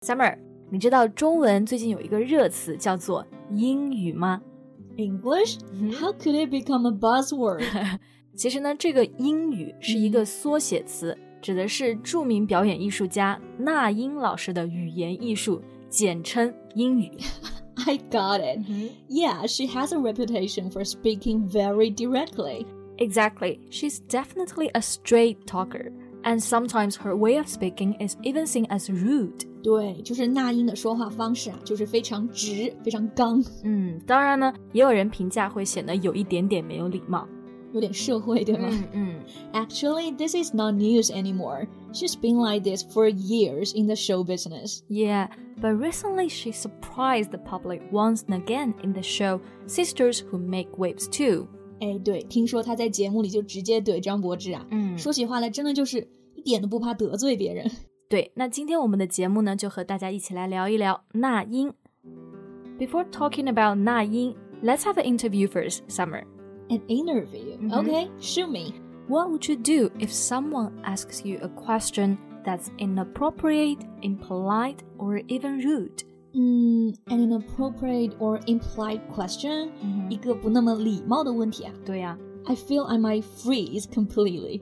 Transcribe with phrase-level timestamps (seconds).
[0.00, 0.36] Summer，
[0.70, 4.42] 你知道中文最近有一个热词叫做英语吗？
[4.96, 5.58] English?
[5.98, 7.64] How could it become a buzzword?
[8.36, 17.10] 其实呢，这个英语是一个缩写词，指的是着名表演艺术家那英老师的语言艺术，简称英语。
[17.86, 18.60] I got it.
[19.08, 22.66] Yeah, she has a reputation for speaking very directly.
[22.98, 23.58] Exactly.
[23.70, 25.90] She's definitely a straight talker,
[26.24, 29.46] and sometimes her way of speaking is even seen as rude.
[29.62, 33.42] 对，就是那英的说话方式啊，就是非常直，非常刚。
[33.62, 37.26] 嗯，当然呢，也有人评价会显得有一点点没有礼貌，
[37.72, 38.68] 有点社会，对吗？
[38.70, 39.14] 嗯嗯。
[39.52, 41.66] Actually, this is not news anymore.
[41.92, 44.80] She's been like this for years in the show business.
[44.88, 45.28] Yeah,
[45.60, 50.76] but recently she surprised the public once and again in the show Sisters Who Make
[50.76, 51.48] Waves Too.
[51.79, 57.69] 哎，对，听说他在节目里就直接怼张柏芝啊，嗯，说起话来真的就是一点都不怕得罪别人。
[58.09, 61.73] 对，那今天我们的节目呢，就和大家一起来聊一聊那英。
[62.79, 66.23] Before talking about 那英，let's have an interview first, Summer.
[66.69, 67.57] An interview?
[67.59, 67.71] Mhm.
[67.71, 68.73] Okay, shoot me.
[69.07, 75.59] What would you do if someone asks you a question that's inappropriate, impolite, or even
[75.61, 76.03] rude?
[76.32, 81.72] 嗯，an inappropriate or implied question，、嗯一个不那么礼貌的问题啊。
[81.86, 84.60] 对呀、 I feel I might freeze completely.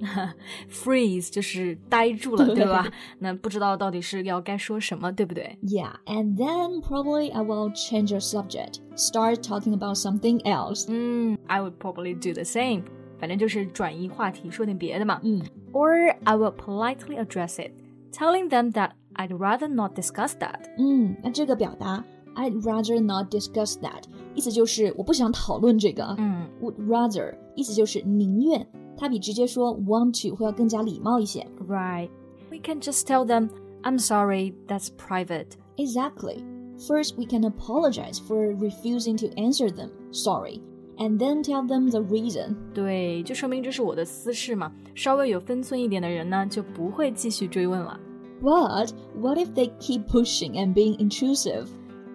[0.71, 2.87] freeze 就是呆住了，对对吧？
[3.21, 5.57] 那不知道到底是要该说什么，对不对？
[5.63, 10.85] Yeah, and then probably I will change the subject, start talking about something else.
[10.89, 12.83] 嗯，I would probably do the same。
[13.19, 15.21] 反正就是转移话题，说点别的嘛。
[15.23, 15.41] 嗯
[15.73, 17.71] Or I will politely address it,
[18.13, 20.61] telling them that I'd rather not discuss that.
[20.79, 26.17] 嗯，那这个表达 I'd rather not discuss that，意思就是我不想讨论这个啊。
[26.19, 28.67] 嗯 Would rather 意思就是宁愿，
[28.97, 31.47] 它比直接说 want to 会要更加礼貌一些。
[31.69, 32.09] Right.
[32.51, 33.51] We can just tell them,
[33.83, 35.49] I'm sorry, that's private.
[35.77, 36.45] Exactly.
[36.79, 39.91] First, we can apologize for refusing to answer them.
[40.11, 40.61] Sorry.
[40.99, 42.57] And then tell them the reason.
[42.75, 44.73] 对，就说明这是我的私事嘛。
[44.95, 47.99] 稍微有分寸一点的人呢，就不会继续追问了。
[48.41, 51.69] But what if they keep pushing and being intrusive?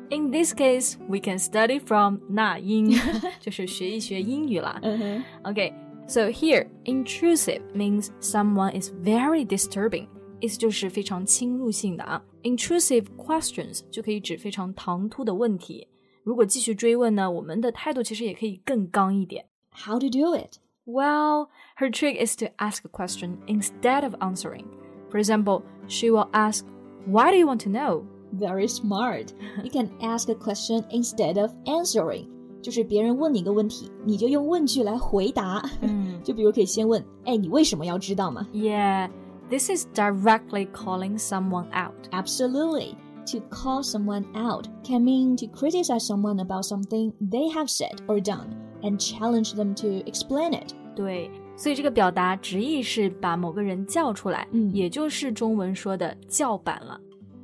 [0.09, 2.91] In this case, we can study from 那英，
[3.39, 4.79] 就是学一学英语啦。
[4.81, 5.21] Uh-huh.
[5.43, 5.73] Okay,
[6.07, 10.07] so here, intrusive means someone is very disturbing.
[10.39, 15.87] 意思就是非常侵入性的啊，intrusive questions 就可以指非常唐突的问题。
[16.23, 19.45] 如果继续追问呢，我们的态度其实也可以更刚一点。
[19.71, 20.57] How to do it?
[20.85, 24.65] Well, her trick is to ask a question instead of answering.
[25.11, 26.65] For example, she will ask,
[27.05, 28.03] Why do you want to know?
[28.33, 29.33] Very smart.
[29.63, 32.27] You can ask a question instead of answering.
[32.61, 35.63] 就 是别人问你一个问题，你就用问句来回答。
[35.81, 39.09] 嗯就比如可以先问，哎，你为什么要知道吗 Yeah,
[39.49, 41.93] this is directly calling someone out.
[42.11, 42.95] ？Absolutely.
[43.27, 48.19] To call someone out can mean to criticize someone about something they have said or
[48.19, 48.47] done
[48.83, 50.73] and challenge them to explain it.
[50.95, 56.99] 对， 所以这个表达直译是把某个人叫出来，嗯也就是中文说的叫板了。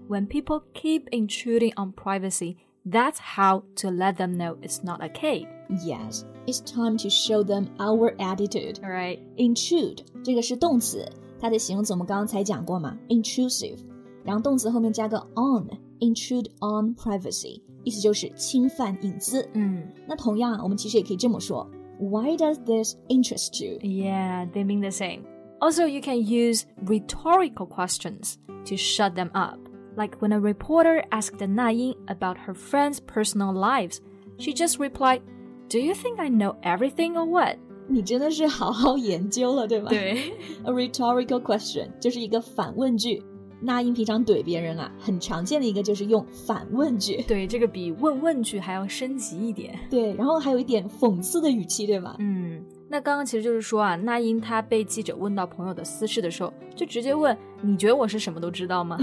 [0.08, 5.48] When people keep intruding on privacy, that's how to let them know it's not okay.
[5.70, 8.76] Yes, it's time to show them our attitude.
[8.84, 9.20] All right.
[9.38, 11.10] Intrude 这个是动词，
[11.40, 13.80] 它的形容词我们刚刚才讲过嘛，intrusive，
[14.24, 19.50] 然后动词后面加个 on，intrude on privacy，意思就是侵犯隐私。
[19.54, 21.68] 嗯那同样，我们其实也可以这么说
[22.00, 23.80] ，Why does this interest you？
[23.82, 25.26] ，Yeah, they mean the same.
[25.60, 29.60] Also, you can use rhetorical questions to shut them up.
[29.96, 34.02] Like when a reporter asked Na Ying about her friends' personal lives,
[34.38, 35.22] she just replied,
[35.70, 37.58] "Do you think I know everything or what?"
[37.88, 39.90] 你真的是好好研究了，对吧？
[39.90, 40.34] 对。
[40.64, 43.22] A rhetorical question 就是一个反问句。
[43.61, 47.23] 那英平常怼别人啊，很常见的一个就是用反问句。
[47.23, 49.79] 对，这个比问问句还要升级一点。
[49.91, 52.17] 对，然后还有一点讽刺的语气，对吧？
[52.19, 58.99] 嗯，那刚刚其实就是说啊，那英她被记者问到朋友的私事的时候，就直接问：“你觉得我是什么都知道吗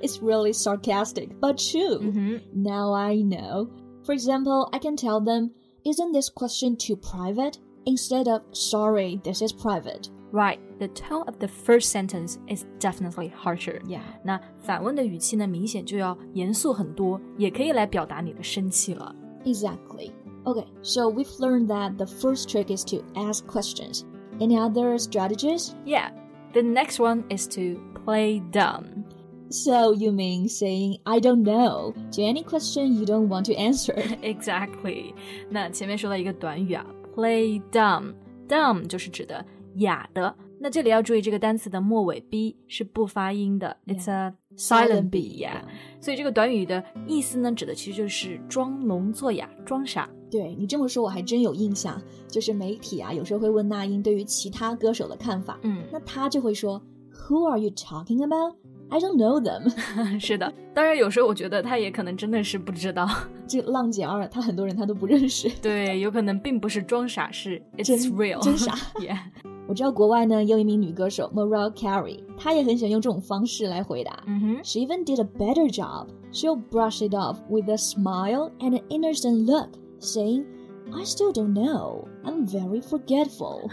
[0.00, 2.00] It's really sarcastic, but true.
[2.52, 3.68] Now I know.
[4.04, 5.50] For example, I can tell them,
[5.84, 7.58] Isn't this question too private?
[7.86, 10.08] instead of sorry, this is private.
[10.33, 13.81] Right, the tone of the first sentence is definitely harsher.
[13.85, 14.01] Yeah.
[14.23, 19.15] 那反问的语气呢，明显就要严肃很多，也可以来表达你的生气了。
[19.43, 20.11] Exactly.
[20.43, 24.03] Okay, so we've learned that the first trick is to ask questions.
[24.39, 25.71] Any other strategies?
[25.83, 26.11] Yeah,
[26.53, 29.05] the next one is to play dumb.
[29.49, 33.95] So you mean saying I don't know to any question you don't want to answer?
[34.21, 35.15] Exactly.
[35.49, 39.43] 那前面说到一个短语啊，play dumb。dumb 就是指的
[39.76, 40.34] 哑的。
[40.60, 45.60] 那这里要注意这个单词的末尾 b 是不发音的 it's a silent b yeah。
[46.00, 50.08] 所以这个短语的意思呢，指的其实就是装聋作哑、装傻。
[50.30, 52.00] 对你这么说，我还真有印象。
[52.28, 56.82] 就是媒体啊，有时候会问那英对于其他歌手的看法，嗯，那他就会说
[57.28, 58.56] ，Who are you talking about?
[58.88, 59.70] I don't know them。
[60.18, 60.52] 是的。
[60.74, 63.08] 当然，有时候我觉得他也可能真的是不知道。
[63.46, 65.48] 这个浪姐二，他很多人他都不认识。
[65.60, 69.18] 对，有可能并不是装傻，是 it's real，真傻 yeah。
[69.66, 74.22] 我知道国外呢有一名女歌手 Mariah Carey，她也很喜欢用这种方式来回答。
[74.26, 74.60] 嗯哼。
[74.62, 76.08] She even did a better job.
[76.32, 79.70] She'll brush it off with a smile and an innocent look,
[80.00, 80.44] saying,
[80.92, 82.04] I still don't know.
[82.24, 83.70] I'm very forgetful.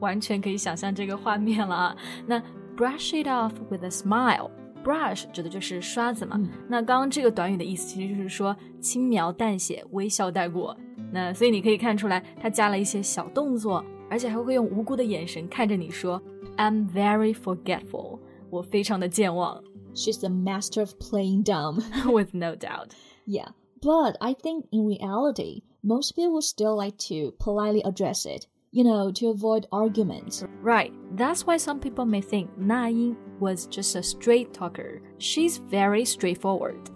[0.00, 1.96] 完全可以想象这个画面了啊。
[2.26, 2.40] 那
[2.76, 4.50] brush it off with a smile。
[4.84, 6.36] brush 指的就是刷子嘛。
[6.38, 10.74] 嗯那刚刚这个短语的意思其实就是说轻描淡写、微笑带过。
[11.12, 16.21] 那所以你可以看出来，它加了一些小动作，而且还会用无辜的眼神看着你说：“
[16.57, 18.19] I'm very forgetful。”
[18.49, 19.63] 我非常的健忘
[19.95, 21.81] She's the master of playing dumb.
[22.11, 22.91] ，with no doubt。
[23.25, 23.49] yeah,
[23.81, 29.11] but I think in reality, most people still like to politely address it, you know,
[29.11, 30.43] to avoid arguments.
[30.61, 30.91] Right.
[31.15, 35.01] That's why some people may think Na Ying was just a straight talker.
[35.19, 36.89] She's very straightforward.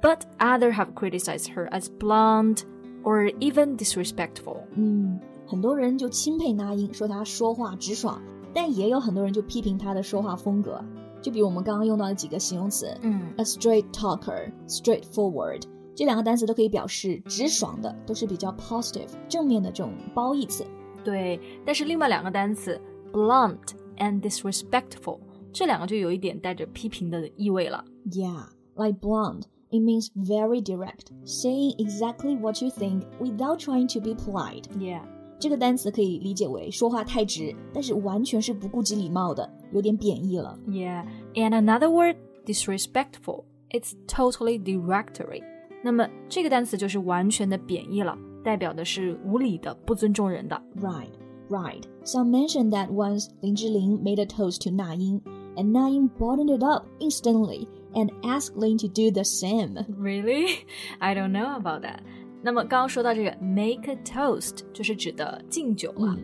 [0.00, 2.64] But others have criticized her as blunt
[3.04, 4.66] or even disrespectful.
[4.76, 8.20] 嗯， 很多人就钦佩那英，说她说话直爽，
[8.54, 10.82] 但也有很多人就批评她的说话风格。
[11.20, 15.62] 就比如我们刚刚用到的几个形容词，嗯 a straight talker, straightforward，
[15.94, 20.64] 这两个单词都可以表示直爽的，都是比较 positive 正面的这种褒义词。
[21.02, 22.80] 对，但是另外两个单词
[23.12, 23.56] blunt
[23.96, 25.18] and disrespectful
[25.52, 27.84] 这两个就有一点带着批评的意味了。
[28.04, 28.44] Yeah,
[28.76, 34.14] like blunt, it means very direct, saying exactly what you think without trying to be
[34.14, 34.66] polite.
[34.78, 35.02] Yeah.
[35.42, 40.58] 这个单词可以理解为说话太直，但是完全是不顾及礼貌的，有点贬义了。
[40.66, 43.44] Yeah, and another word, disrespectful.
[43.70, 45.42] It's totally derogatory.
[45.84, 50.60] 那么这个单词就是完全的贬义了，代表的是无理的、不尊重人的。
[50.80, 51.12] Right,
[51.48, 51.82] right.
[52.04, 55.20] Some mentioned that once Lin Zhiling made a toast to Na Ying,
[55.54, 59.78] and Na Ying bottled it up instantly and asked Lin to do the same.
[59.96, 60.66] Really?
[61.00, 62.00] I don't know about that.
[62.42, 66.16] 那么刚刚说到这个 make a toast，就是指的敬酒嘛。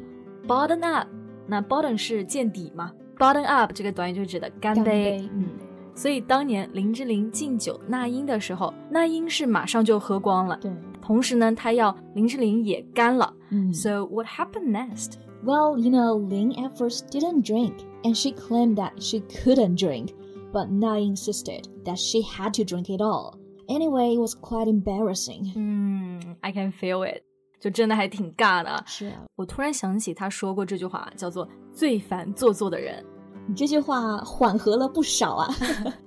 [0.47, 1.09] Bottom up，
[1.47, 2.93] 那 bottom 是见底嘛？
[3.19, 4.83] Bottom up 这个短语就指的干杯。
[4.83, 5.49] 干杯嗯，
[5.95, 10.59] 所以当年林志玲敬酒那英的时候，那英是马上就喝光了。
[10.61, 10.71] 对，
[11.01, 13.33] 同时呢，他要林志玲也干了。
[13.51, 15.15] 嗯 So what happened next?
[15.45, 20.09] Well, you know, Ling at first didn't drink, and she claimed that she couldn't drink,
[20.53, 23.35] but Na insisted that she had to drink it all.
[23.69, 25.53] Anyway, it was quite embarrassing.
[25.57, 27.23] 嗯，I can feel it，
[27.61, 28.83] 就真的还挺尬的。
[28.87, 33.05] 是啊，我突然想起他说过这句话，叫做“最烦做作的人
[33.49, 35.49] 你这句话缓和了不少啊，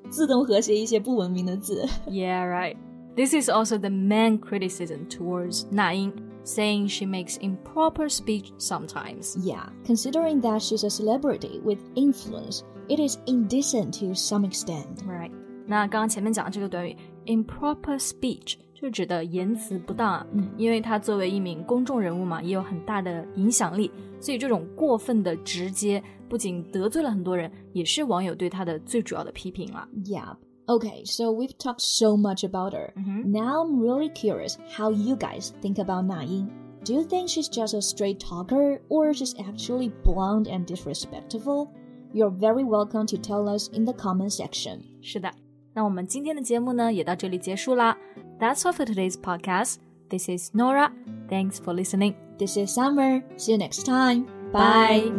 [0.09, 2.77] 自动和谐一些不文明的字。” Yeah, right.
[3.15, 9.35] This is also the main criticism towards Na Ying, saying she makes improper speech sometimes.
[9.43, 15.03] Yeah, considering that she's a celebrity with influence, it is indecent to some extent.
[15.07, 15.31] Right.
[15.65, 29.87] 那刚刚前面讲的这个短语 improper speech 就指的言辞不当啊，嗯因为他作为一名公众人物嘛，也有很大的影响力，所以这种过分的直接不仅得罪了很多人，也是网友对他的最主要的批评了。
[30.05, 30.35] Yeah.
[30.67, 32.93] Okay, so we've talked so much about her.
[32.93, 33.27] Mhm.
[33.31, 36.49] Now I'm really curious how you guys think about Na Ying.
[36.83, 41.69] Do you think she's just a straight talker or she's actually blunt and disrespectful?
[42.13, 44.81] You're very welcome to tell us in the comment section.
[45.01, 45.31] 是的，
[45.74, 47.96] 那我们今天的节目呢也到这里结束啦。
[48.38, 49.76] That's all for today's podcast.
[50.08, 50.90] This is Nora.
[51.28, 52.14] Thanks for listening.
[52.38, 53.22] This is Summer.
[53.38, 54.26] See you next time.
[54.52, 55.12] Bye.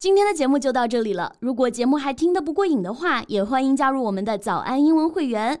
[0.00, 1.34] 今天的节目就到这里了。
[1.40, 5.60] 如果节目还听得不过瘾的话，也欢迎加入我们的早安英文会员。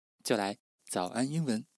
[0.23, 1.70] 就来早安英文。